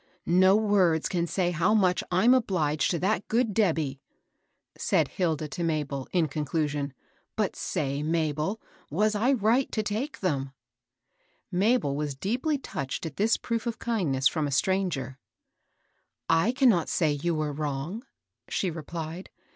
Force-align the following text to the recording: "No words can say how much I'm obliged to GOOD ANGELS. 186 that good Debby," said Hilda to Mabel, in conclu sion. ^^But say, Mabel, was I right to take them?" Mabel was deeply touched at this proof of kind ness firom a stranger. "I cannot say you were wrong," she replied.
"No 0.43 0.55
words 0.55 1.07
can 1.07 1.27
say 1.27 1.51
how 1.51 1.75
much 1.75 2.03
I'm 2.09 2.33
obliged 2.33 2.89
to 2.89 2.97
GOOD 2.97 3.03
ANGELS. 3.03 3.23
186 3.29 3.29
that 3.29 3.29
good 3.37 3.53
Debby," 3.53 4.01
said 4.75 5.07
Hilda 5.09 5.47
to 5.49 5.63
Mabel, 5.63 6.07
in 6.11 6.27
conclu 6.27 6.67
sion. 6.67 6.93
^^But 7.37 7.55
say, 7.55 8.01
Mabel, 8.01 8.59
was 8.89 9.13
I 9.13 9.31
right 9.33 9.71
to 9.71 9.83
take 9.83 10.21
them?" 10.21 10.53
Mabel 11.51 11.95
was 11.95 12.15
deeply 12.15 12.57
touched 12.57 13.05
at 13.05 13.17
this 13.17 13.37
proof 13.37 13.67
of 13.67 13.77
kind 13.77 14.11
ness 14.13 14.27
firom 14.27 14.47
a 14.47 14.57
stranger. 14.57 15.19
"I 16.27 16.51
cannot 16.51 16.89
say 16.89 17.11
you 17.11 17.35
were 17.35 17.53
wrong," 17.53 18.03
she 18.49 18.71
replied. 18.71 19.29